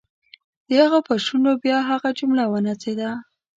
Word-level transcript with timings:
د 0.67 0.69
هغه 0.83 0.99
پر 1.07 1.17
شونډو 1.25 1.53
بیا 1.63 1.77
هغه 1.91 2.09
جمله 2.19 2.43
ونڅېده. 2.51 3.09